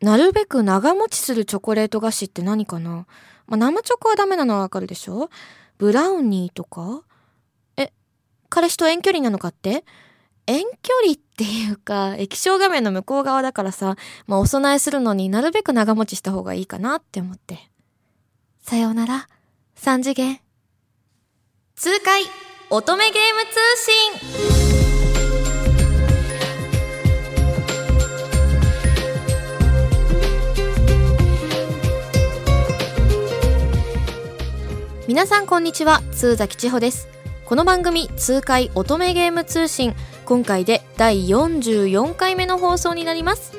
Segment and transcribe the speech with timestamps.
[0.00, 3.06] なるべく長持ちするチョコレート菓子って何かな？
[3.46, 5.30] まあ、生チョコはダメなのはわかるでしょ？
[5.78, 7.02] ブラウニーとか？
[7.76, 7.92] え、
[8.48, 9.84] 彼氏と遠距離なのかって？
[10.46, 17.58] 遠距離っていうか、液晶画面の向こう側だからさ、まあ、お供えするのになるべく長持ちした方がいいかなって思って。
[18.62, 19.28] さようなら、
[19.74, 20.40] 三次元。
[21.76, 22.22] 痛快、
[22.70, 23.42] 乙女ゲーム
[24.22, 24.97] 通信。
[35.08, 37.08] 皆さんこんにちは、通崎千穂です。
[37.46, 39.94] この番組、痛快乙女ゲーム通信、
[40.26, 43.54] 今回で第44回目の放送になります。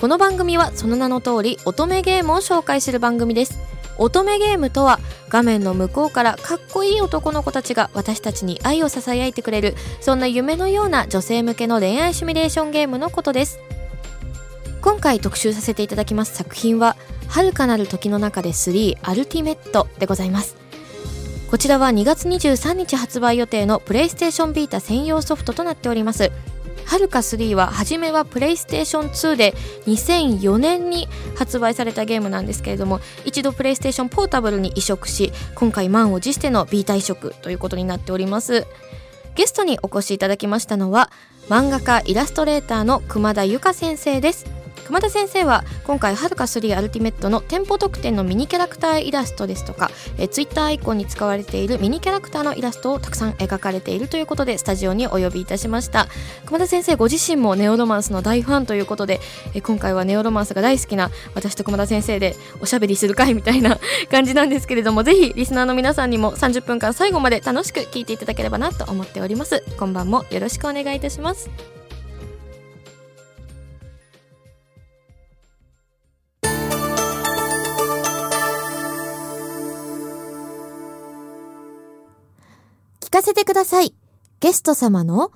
[0.00, 3.58] この番組はその名の通り、乙女ゲームを紹介する番組です。
[3.98, 13.58] 乙女ゲームとは画面の向こうからかっこいい男の子たちが私たちに愛を囁いてくれるそんな夢のような女性向けの恋愛シミュレーションゲームのことです
[14.82, 20.67] 今回特集させていただきます作品は遥かなる時の中で3アルティメットでございます
[21.50, 26.30] こちらは2月23日発売予定のプレイステーションビータ専用ソフトとなっております。
[26.84, 29.54] はるか3は初めはプレイステーション2で
[29.86, 38.66] 2004年に発売されたゲームなんですけれども一度プレイステーションポータブルに移植し今回満を持してのビータ移植ということになっております。
[39.34, 41.10] ゲストにお越しいただきましたのは
[41.48, 44.44] 漫画家イラストレーターの熊田由香先生です。
[44.88, 56.08] 熊田先生は今回はるか3アルティメットの店舗特典のミニキャラクターイラストですとか、えツイッターアイコンに使われているミニキャラクターのイラストをたくさん描かれているということでスタジオにお呼びいたしました。
[56.46, 59.20] 熊田先生ご自身もネオロマンスの大ファンということで、
[59.52, 63.78] え今回はネオロマンスが大好きな私と熊田先生でおしゃべりする会みたいな
[64.10, 69.62] 感じなんですけれどもぜひリスナーの皆さんにも30分間最後まで楽しく聞いていただければなと思っております。
[69.78, 71.77] 今晩もよろしくお願いいたします。
[83.18, 83.94] かせてください。
[84.40, 85.32] ゲスト様の、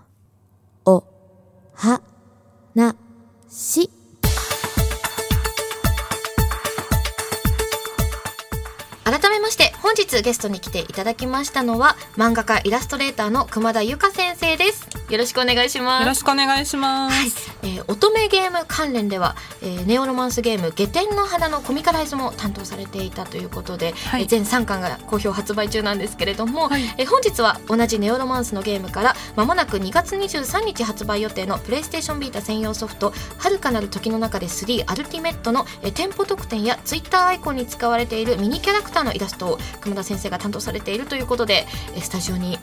[0.85, 1.05] お、
[1.75, 2.01] は、
[2.75, 2.95] な、
[3.49, 3.91] し。
[9.93, 14.89] 本日ゲストに来ていただきましたのは漫画家イラストレーターの熊田由香先生です。
[15.11, 16.03] よろしくお願いします。
[16.05, 41.67] よろしくお願いします、はい、えー、乙女ゲーム関連では、えー、ネオロマンスゲーム下天の花のコミカライズも担当されていたということで、はい、えー、全3巻が好評発売中なんですけれども、はい、えー、本日は同じネオロマンスのゲームからまもなく2月23日発売予定のプレイステーションビータ専用ソフト「遥かなる時の中で3アルティメットの」えー、店舗特典やツイッターアイコンに使われているミニキャラクターのイラストを熊田先生が担当されているということで
[42.01, 42.59] スタジオに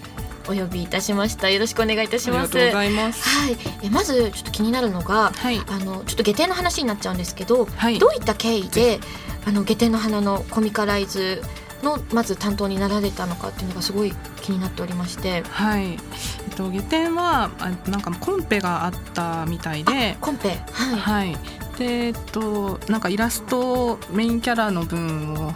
[0.50, 1.50] お呼びいたしました。
[1.52, 2.57] よろしくお願いいたします。
[2.57, 3.57] はい。
[3.84, 9.00] えまずちょっと気になるのが、はい、あのちょっと下天の話になっちゃうんですけど、はい、どういった経緯で
[9.46, 11.44] あの下天の花のコミカライズ
[11.84, 15.44] のまず担当になられたのかっていうのがすごい気になっておりまして。
[15.44, 16.00] はい、えっ
[16.56, 20.18] と、下天はあなんかコンペがあったみたいで。
[20.19, 20.59] コンペ。
[20.72, 21.38] はい、はい、
[21.78, 25.53] でえっとなんかイラストメインキャラの分を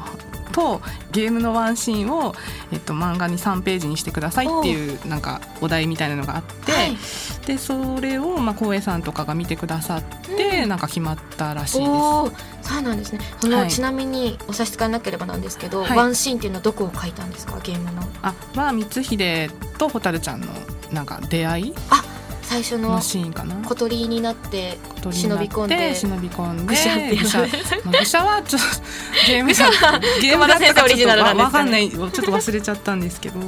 [0.54, 0.82] と
[1.12, 2.34] ゲームのワンシーンを、
[2.72, 6.98] えっと、漫画に3ページにしてくださいっていうなんかお題みたいなのがあって、はい、
[7.46, 11.90] でそれをまあ光栄さんとかが見てくださって、うん、なんか決まったらしいです。
[11.90, 13.20] そうなんですね。
[13.42, 18.04] その、はい、ちなみにお差し支えなければなんですけど、はい、ワンシーンっていうのはどこを書いたんですかゲームの？
[18.22, 20.48] あまあ光秀と蛍ちゃんの
[20.92, 22.04] なんか出会いあ
[22.54, 23.56] 最初のシーンかな？
[23.68, 24.78] 小鳥になって
[25.12, 28.68] 忍び込んで忍び込んで愚者っていう愚者はちょっと
[29.28, 29.48] ゲーム
[30.22, 31.90] ゲームだったかちょっとわかんない。
[31.90, 33.40] ちょっと忘れちゃったんですけど。
[33.40, 33.44] っ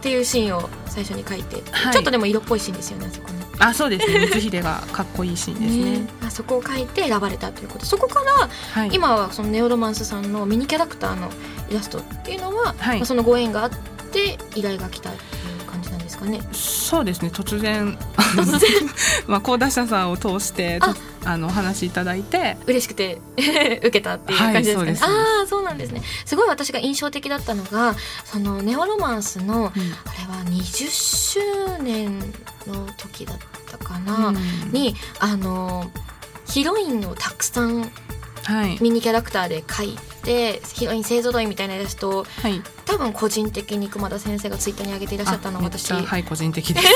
[0.00, 3.44] ていうシーンを最初に書いて、はい、ちょっとでも色っぽいシーンですよねそこね。
[3.58, 4.20] あそうですね。
[4.26, 5.98] 光秀がかっこいいシーンですね。
[6.00, 6.06] ね。
[6.26, 7.84] あそこを書いて選ばれたということ。
[7.84, 11.28] そこから、はい、今はそのネオロマンスさんのミニキャラクターの
[11.68, 13.70] イラストっていうのは、はい、まあ、そのご縁があっ
[14.12, 15.53] て依頼が来たっていう
[16.24, 16.40] かね。
[16.52, 17.30] そうですね。
[17.32, 18.60] 突然突然。
[19.26, 20.94] まあ講談社さんを通してあ。
[21.38, 22.56] のお話いただいて。
[22.66, 25.00] 嬉しくて 受けたっていう感じですかね、はい、
[25.40, 26.02] ああそうなんですね。
[26.26, 27.94] すごい私が印象的だったのが
[28.24, 31.40] そのネオロマンスの、うん、あれは20周
[31.82, 32.18] 年
[32.66, 33.38] の時だっ
[33.70, 34.36] たかな、うん、
[34.70, 35.90] にあの
[36.46, 37.90] ヒロインをたくさん
[38.80, 45.92] ミニキャラクターで描いてヒロイン勢ぞろいみたいなイラストを、はい、多分個人的に熊田先生がツイッターに上げていらっしゃったのを私。
[45.92, 46.86] はい個人的です。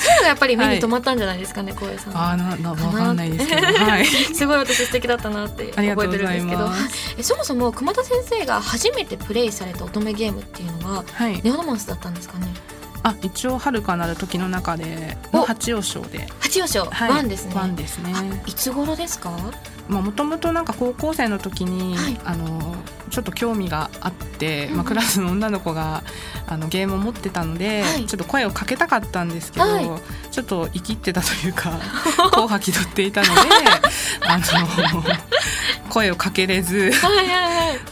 [0.00, 2.16] そういうのがやっぱり目に留まったんじゃないですかね光栄さん。
[2.16, 6.70] あなな分かんないですけど、 はい、すごい私素敵だったなって覚えてるんですけど。
[7.18, 12.48] えそもそも熊田先生が初めてプレイされた乙女ゲームっていうのは、はい、ネオロマンスだったんですかね？
[13.02, 16.26] あ一応はるかなる時の中での八王将で。
[16.40, 17.52] 八王将、はい、ワンですね。
[17.54, 18.12] ワンですね。
[18.46, 19.32] いつ頃ですか？
[19.90, 22.20] もともとなんか高校生の時に、はい。
[22.24, 22.76] あの
[23.10, 24.76] ちょっと興味があって、うんうん。
[24.76, 26.04] まあ、クラスの女の子が
[26.46, 28.06] あのゲームを持ってたので、はい。
[28.06, 29.90] ちょっと声をかけたかったんですけど、はい。
[30.30, 31.72] ちょっと生きってたというか
[32.18, 33.32] 後吐き取っていたので
[34.26, 34.44] あの
[35.88, 36.92] 声をかけれず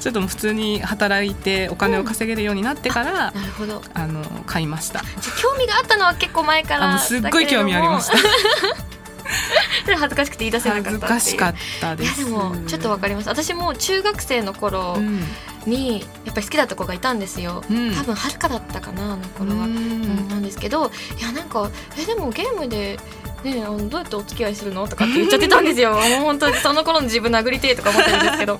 [0.00, 3.82] ちょっと普通に働いてお金を稼げるようになってから、なるほど。
[3.94, 5.00] あの買いました。
[5.42, 8.16] 興味があったのは結構前からすっごい興味ありました。
[9.86, 12.22] た恥ずかしくて言い出せなかった恥ずかしかったです。
[12.22, 13.28] いやでもちょっとわかります。
[13.28, 15.24] 私も中学生の頃うん。
[15.66, 17.94] にやっぱり好きだった子がいたんですよ、うん。
[17.94, 19.76] 多分はるかだったかなあの頃は、うん。
[19.76, 22.98] うんなんですけどいやなんかえでもゲームで
[23.44, 24.88] ね、あのどうやってお付き合いするの？
[24.88, 25.92] とかって言っちゃってたんですよ。
[25.94, 28.58] もう本当にその頃の自分殴りてえとか思ってるんですけど、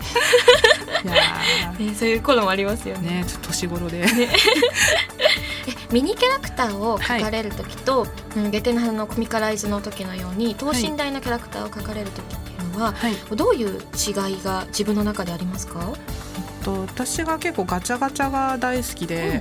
[1.05, 1.15] いや
[1.79, 3.23] ね、そういう頃もありますよーね。
[3.23, 4.03] ねちょっと年頃で。
[4.03, 4.29] え
[5.91, 8.07] ミニキャラクターを描かれる時と、
[8.37, 13.15] うん、ゲテナのコミカライズの時のように等身大のキャラクターを描かれる時っていうのは、はい。
[13.35, 15.95] どういう違いが自分の中でありますか？
[16.63, 19.41] と私が結構ガチャガチャが大好きで、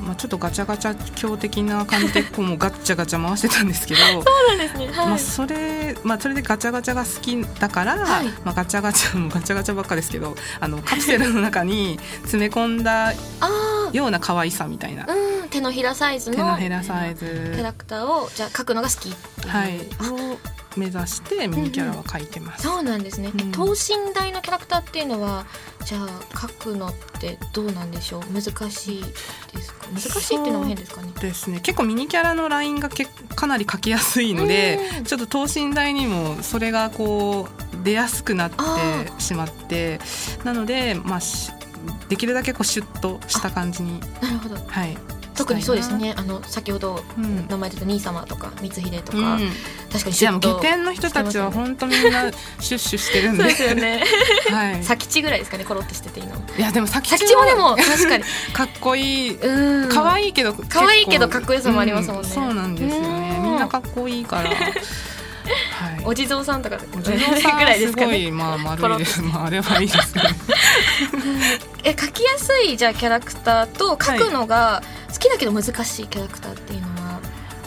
[0.00, 4.00] まあちょっとガチャガチャ強的な感じでこうもうガッチャガチャ回してたんですけど。
[4.00, 4.88] そうなんですね。
[4.94, 8.26] まあそれまあそれでガチャガチャが好きだから、はい。
[8.44, 13.08] まあガチャガチャもガチャガチャばっかですけどあのカプセルの中に詰め込んだ
[13.40, 15.04] あような可愛さみたいな。
[15.08, 19.14] あうん手のひらサイズの手のひらサイキャズラクターをじゃあ描くのが好き
[19.46, 19.80] はい。
[20.76, 22.62] 目指してミニキャラは描いてます。
[22.62, 23.52] そうなんですね、えうん。
[23.52, 25.44] 等身大のキャラクターっていうのは
[25.84, 28.22] じゃあ描くのってどうなんでしょう？
[28.32, 29.86] 難しいですか？
[29.88, 31.10] 難しいっていうのも変ですかね？
[31.20, 31.58] ですね。
[31.60, 35.04] 結構ミニキャラのラインがけかなり描きやすいのでうん。
[35.04, 39.98] ちょっと等身大にもそれがこう出やすくなってあしまって
[40.44, 41.50] なので、まあ、し
[42.08, 44.56] できるだけこうシュッとした感じに、なるほど。
[44.56, 44.96] はい、
[45.38, 46.14] 特にそうですね。
[46.16, 47.46] あの先ほどうん。
[47.48, 49.50] 名前出た兄様とか光秀とか、うん、
[49.90, 52.30] 確かにいやもうと下店の人たちは本当みんな
[52.60, 54.04] シュッシュしてるんそうでですよね。
[54.50, 58.24] はい、先地ぐらいですかねコロッとしてていいのいやでも先先地もでも確かに。
[58.52, 59.34] かっこいい。
[59.36, 59.88] うん。
[59.88, 62.28] 可愛いけど可愛いけどかっこよさもありますもんね。
[62.28, 63.36] うそうなんですよね。
[63.38, 63.42] うん。
[63.44, 64.50] みんなかっこいいから。
[64.50, 66.04] はい。
[66.04, 68.06] お地蔵さんとかお地蔵さんぐらいですかね。
[68.06, 69.22] すごいまあ丸いです。
[69.22, 70.22] まああれはいいですね
[71.84, 74.82] え描きやすいじゃあキャラクターと描くのが
[75.12, 77.20] 好きだけど難しいキャラクターっていうのは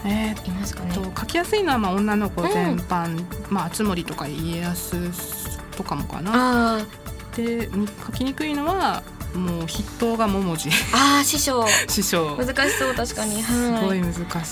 [0.05, 0.93] えーいますかね？
[0.93, 4.97] と描きやすいのはまあ女の子全般、まあ熱森とか家康
[5.77, 6.77] とかもかな。
[6.77, 6.85] あ
[7.35, 9.03] でに描きにくいのは
[9.33, 10.69] もう筆頭が桃地。
[10.69, 11.65] ーあー師匠。
[11.87, 12.35] 師匠。
[12.35, 13.41] 難しそう確かに。
[13.43, 13.85] すはい。
[13.85, 14.43] ごい難しかっ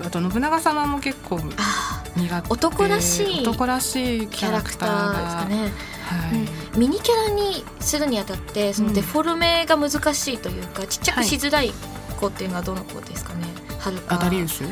[0.00, 0.06] た。
[0.06, 2.48] あと信長様も結構あ苦手。
[2.52, 5.56] 男らしい男らしいーキャラクターですかね、
[6.04, 6.72] はい。
[6.74, 6.80] うん。
[6.80, 11.72] ミニキャラにするにあたってそのデフォルメが難しいというか、ちっちゃくしづらい
[12.18, 13.46] 子っていうのはどの子ですかね？
[13.78, 14.64] はるかあダリウス？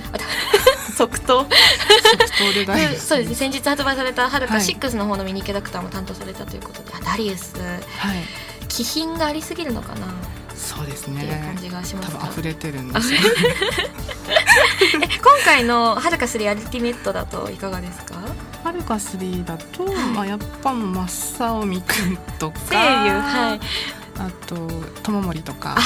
[0.97, 1.47] 即答？
[2.39, 3.35] そうですね。
[3.35, 4.63] 先日発売されたはるかはい。
[4.65, 7.57] 6の方のミニキャラクターも担当されたということで、あダリウス。
[7.59, 7.79] はい。
[8.69, 10.07] 気品がありすぎるのかな？
[10.07, 10.09] っ
[10.57, 13.21] そうですていう感ねじがしま多した、分溢れてるんですよ。
[15.03, 18.15] え今回のはるか3アルティメットだといかがですか？
[18.65, 19.95] はるか3だと、はい。
[20.15, 22.81] まあ、やっぱ真っ青みくんとか声優
[23.21, 23.61] はい。
[24.19, 24.57] あと
[25.03, 25.77] 友森とか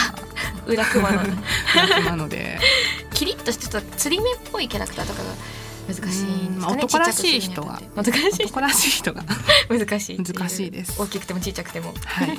[0.67, 1.23] 裏熊の。
[2.05, 2.59] なので。
[3.15, 5.29] キリッとしてちょっと釣り目っぽいキャラクターとかが
[5.87, 8.91] 難しいんですうんまあ男らしい人はちっちゃくするにあたって難しい。
[8.91, 9.25] 人が。
[9.69, 11.03] 難しい難しいです。
[11.03, 11.93] 大きくてもちっちゃくても。
[12.05, 12.39] はい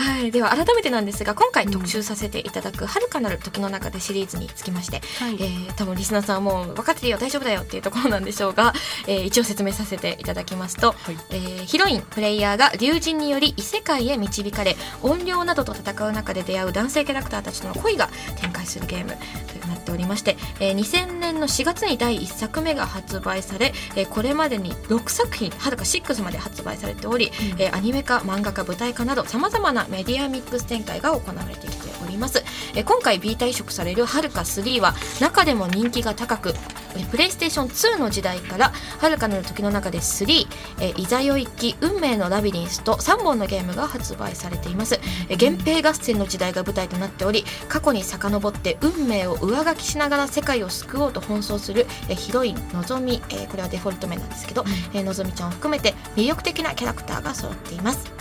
[0.00, 0.30] はい。
[0.30, 5.34] では改めてなんですが今回特集させていただく「はるかなる時の中で」シリーズにつきまして、はい。
[5.34, 8.72] えー多分リスナーさんはもう分かってるよ大丈夫だよっていうところなんでしょうが、
[9.06, 11.18] えー一応説明させていただきますと、はい。
[11.30, 18.08] えーヒロインプレイヤーが竜神により異世界へ導かれ怨霊などと戦う中で出会う男性キャラクターたちとの恋が
[18.40, 19.16] 展開するゲーム
[19.60, 27.60] となっておりまして、えー2000年の4月に第1作目が発売され、えーこれまでに6作品はるか6まで発売されており、うん。
[27.60, 32.42] えーアニメ化漫画化舞台化などさまざまなメディアミックス展開が行われてきております、
[32.74, 36.54] えー今回 B 退職されるはるか3は中でも人気が高く
[36.94, 40.46] えープレイステーション2の時代からはるかなる時の中で3、
[40.80, 58.10] えーいざよいき運命のラビリンスと3本のゲームが発売されています、えー源平合戦の時代が舞台となっており過去に遡って運命を上書きしながら世界を救おうと奔走する、えーヒロインのぞみ、えーこれはデフォルト名なんですけど、えーのぞみちゃんを含めて魅力的なキャラクターが揃っています。
[58.14, 58.19] えー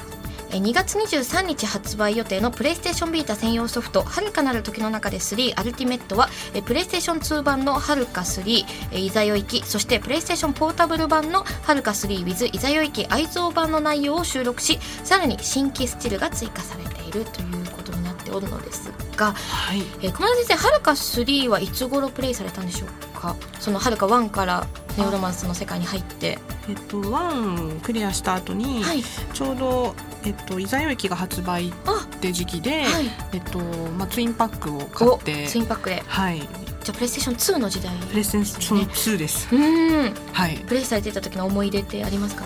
[0.50, 19.82] 2月23日発売予定のプレイステーションビータ専用ソフト「はるかなる時の中で3アルティメットは」えープレイステーション2版の「はるか3」えーいざよいきそしてプレイステーションポータブル版の「はるか 3with いざよいき愛蔵版」の内容を収録しさらに新規スチルが追加されているということになってておるのですが、はい。
[20.02, 23.36] えー、熊田先生はるか3はいつ頃プレイされたんでしょうか？
[23.60, 26.40] そのはるか1からネオロマンスの世界に入って。
[26.70, 29.04] えっとワンクリアした後に、はい。
[29.34, 33.06] ちょうどえっとイザヨ駅が発売あって時期で、はい。
[33.34, 33.60] えっと
[33.98, 36.04] まあツインパックを買おってツインパックで。
[36.08, 36.40] はい。
[36.40, 36.48] じゃ
[36.90, 39.48] あプレイステーション2の時代プレステーション2です。
[39.54, 40.14] うーん。
[40.34, 40.58] はい。
[40.68, 42.46] プレイされていた時の思い出ってありますか？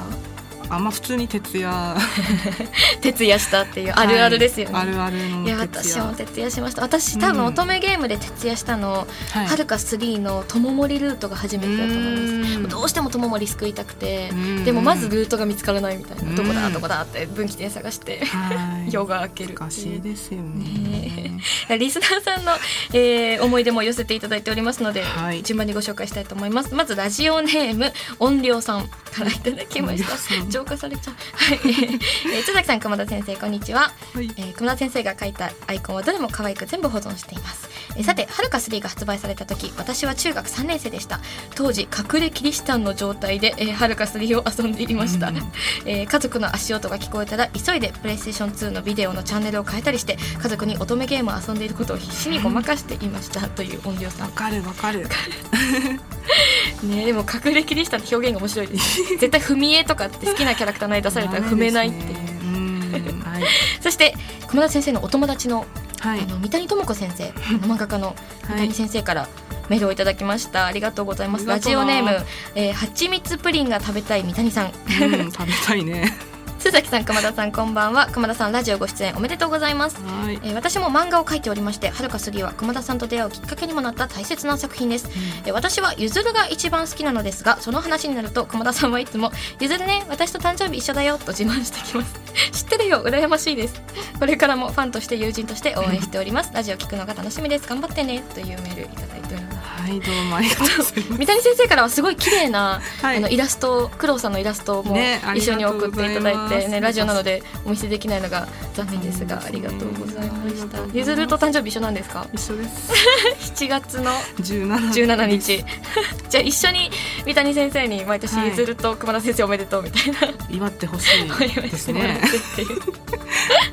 [0.75, 1.95] あまあ普通に徹夜。
[3.01, 6.81] 徹夜したっていうあるあるですよね、はいあるあるのいや私も徹夜しました。
[6.81, 7.47] 私多分うん。
[7.47, 9.45] 乙女ゲームで徹夜したの、はい。
[9.47, 12.55] はるか3の友森ルートが初めてだと思います。
[12.55, 12.69] うん。
[12.69, 14.65] どうしても友森救いたくてうん。
[14.65, 18.93] でもまずルートが見つからないみたいなうんどこだどこだって分岐点探してはい。
[18.93, 21.39] 夜が明ける難しいですよね。
[21.69, 21.77] ね。
[21.77, 22.53] リスナーさんの、
[22.93, 25.43] えー思い出も寄せていただいておりますので、はい。
[25.43, 26.73] 順番にご紹介したいと思います。
[26.73, 30.45] まずラジオネーム音量さんからいただきました。
[30.49, 31.15] 浄化されちゃう。
[31.33, 33.91] はい、えー、津崎さん熊田先生こんにちは。
[34.13, 34.25] はい。
[34.37, 41.19] えー、熊田先生が書いたアイコンはどれも可愛く全部保存しています、えーさて「はるか3」が発売された時私は中学3年生でした。
[41.55, 45.37] 当時隠れキリシタンの状態で「えーはるか3」を遊んでいました、うん。
[45.85, 53.47] えー家族の足音が聞こえたら急いでプレイステーション2のビデオのチャンネルを変えたりして家族に乙女ゲームを遊んでいることを必死にごまかしていました。
[53.47, 54.27] という音量さん。
[54.27, 55.07] わかるわかる。
[56.83, 58.67] ねでも隠れキリシタンって表現が面白い。
[58.67, 63.21] で す絶対踏み絵とかって好きなキャラクター内出されたら踏めないっていう、ねうん。
[63.21, 63.43] はい。
[63.81, 64.15] そして
[64.47, 65.65] 熊田先生のお友達の
[65.99, 66.19] はい。
[66.19, 68.13] あの三谷智子先生、あの漫画家の
[68.49, 69.29] 三谷先生から
[69.69, 70.65] メールをいただきました。
[70.65, 71.45] ありがとうございます。
[71.45, 72.25] ラジオネーム、
[72.55, 74.65] えー、はちみつプリンが食べたい三谷さん。
[74.65, 76.32] うん食べたいね。
[76.63, 78.07] 須崎さん、熊田さん、こんばんは。
[78.07, 79.97] 熊田さん、ラジオご出演おめでとうございます。
[80.01, 80.35] はい。
[80.43, 85.09] えー私も漫画を描いておりまして、はるか3は熊田さんと出会うきっかけにもなった大切な作品です。
[85.45, 92.13] えー私はゆずるが一番好きなのですが、その話になると熊田さんはいつもゆずるね、私と誕生日一緒だよと自慢してきます。
[92.53, 93.81] 知ってるよ、羨ましいです。
[94.17, 96.51] これからもファンとして友人として応援しております。
[96.53, 97.67] ラジオ聞くのが楽しみです。
[97.67, 99.42] 頑張ってねというメールいただいております。
[99.83, 100.93] はいどうもありがとうございます。
[101.19, 103.17] 三谷先生からはすごい綺麗な、はい。
[103.17, 104.95] あのイラスト工藤さんのイラストも
[105.35, 112.25] 一緒に送っていただいてねラジオなのでお見せできないのが残念ですがありがとうございましありがとうございますたゆずると誕生日一緒なんですか？
[112.31, 112.93] 一緒です。
[113.55, 115.65] 7月の十七17日。
[116.29, 116.89] じゃあ一緒に
[117.25, 118.47] 三谷先生に毎年はい。
[118.47, 120.33] ゆずると熊田先生おめでとうみたいな。
[120.49, 121.27] 祝ってほしいい
[121.69, 122.21] ですね。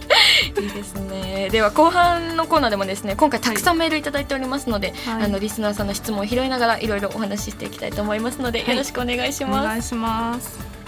[0.61, 1.49] いういいですね。
[1.51, 5.25] では後半のコーナーでもですね今回たくさんメールいただいておりますので、はい。
[5.25, 8.71] あのリスナーさんの質問を拾いながらいろいろお話ししていきたいと思いますので、はい。
[8.71, 9.67] よろしくお願いしおます。
[9.67, 10.80] 願いします。